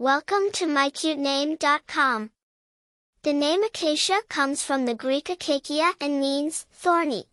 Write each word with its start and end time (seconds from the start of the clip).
Welcome 0.00 0.50
to 0.52 0.64
mycutename.com. 0.64 2.30
The 3.22 3.32
name 3.34 3.62
acacia 3.62 4.20
comes 4.30 4.62
from 4.62 4.86
the 4.86 4.94
Greek 4.94 5.26
akakia 5.26 5.92
and 6.00 6.18
means 6.18 6.64
thorny. 6.72 7.26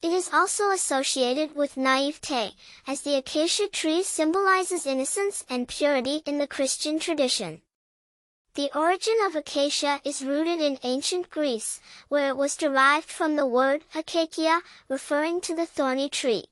It 0.00 0.12
is 0.12 0.30
also 0.32 0.70
associated 0.70 1.56
with 1.56 1.76
naivete, 1.76 2.54
as 2.86 3.00
the 3.00 3.16
acacia 3.16 3.66
tree 3.66 4.04
symbolizes 4.04 4.86
innocence 4.86 5.44
and 5.50 5.66
purity 5.66 6.22
in 6.24 6.38
the 6.38 6.46
Christian 6.46 7.00
tradition. 7.00 7.62
The 8.54 8.70
origin 8.78 9.16
of 9.26 9.34
acacia 9.34 10.00
is 10.04 10.22
rooted 10.22 10.60
in 10.60 10.78
ancient 10.84 11.30
Greece, 11.30 11.80
where 12.06 12.28
it 12.28 12.36
was 12.36 12.54
derived 12.54 13.10
from 13.10 13.34
the 13.34 13.44
word 13.44 13.82
akakia, 13.92 14.60
referring 14.88 15.40
to 15.40 15.56
the 15.56 15.66
thorny 15.66 16.08
tree. 16.08 16.44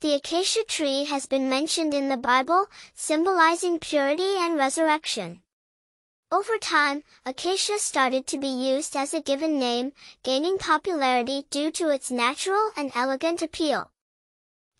The 0.00 0.14
acacia 0.14 0.64
tree 0.64 1.04
has 1.04 1.26
been 1.26 1.50
mentioned 1.50 1.92
in 1.92 2.08
the 2.08 2.16
Bible, 2.16 2.68
symbolizing 2.94 3.78
purity 3.78 4.36
and 4.38 4.56
resurrection. 4.56 5.42
Over 6.32 6.56
time, 6.56 7.04
acacia 7.26 7.78
started 7.78 8.26
to 8.28 8.38
be 8.38 8.48
used 8.48 8.96
as 8.96 9.12
a 9.12 9.20
given 9.20 9.58
name, 9.58 9.92
gaining 10.22 10.56
popularity 10.56 11.44
due 11.50 11.70
to 11.72 11.90
its 11.90 12.10
natural 12.10 12.70
and 12.78 12.90
elegant 12.94 13.42
appeal. 13.42 13.90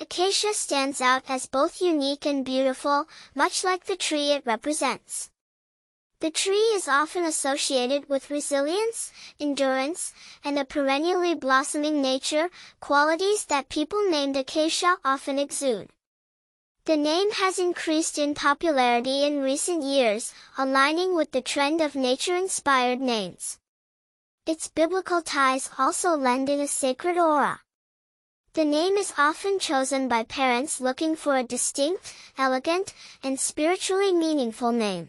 Acacia 0.00 0.54
stands 0.54 1.02
out 1.02 1.24
as 1.28 1.44
both 1.44 1.82
unique 1.82 2.24
and 2.24 2.42
beautiful, 2.42 3.06
much 3.34 3.62
like 3.62 3.84
the 3.84 3.96
tree 3.96 4.32
it 4.32 4.46
represents. 4.46 5.28
The 6.20 6.30
tree 6.30 6.68
is 6.76 6.86
often 6.86 7.24
associated 7.24 8.10
with 8.10 8.30
resilience, 8.30 9.10
endurance, 9.40 10.12
and 10.44 10.58
a 10.58 10.66
perennially 10.66 11.34
blossoming 11.34 12.02
nature, 12.02 12.50
qualities 12.78 13.46
that 13.46 13.70
people 13.70 14.10
named 14.10 14.36
acacia 14.36 14.98
often 15.02 15.38
exude. 15.38 15.88
The 16.84 16.98
name 16.98 17.30
has 17.30 17.58
increased 17.58 18.18
in 18.18 18.34
popularity 18.34 19.24
in 19.24 19.40
recent 19.40 19.82
years, 19.82 20.34
aligning 20.58 21.14
with 21.14 21.32
the 21.32 21.40
trend 21.40 21.80
of 21.80 21.94
nature-inspired 21.94 23.00
names. 23.00 23.58
Its 24.44 24.68
biblical 24.68 25.22
ties 25.22 25.70
also 25.78 26.16
lend 26.16 26.50
it 26.50 26.60
a 26.60 26.66
sacred 26.66 27.16
aura. 27.16 27.60
The 28.52 28.66
name 28.66 28.98
is 28.98 29.14
often 29.16 29.58
chosen 29.58 30.06
by 30.06 30.24
parents 30.24 30.82
looking 30.82 31.16
for 31.16 31.38
a 31.38 31.44
distinct, 31.44 32.14
elegant, 32.36 32.92
and 33.22 33.40
spiritually 33.40 34.12
meaningful 34.12 34.72
name. 34.72 35.08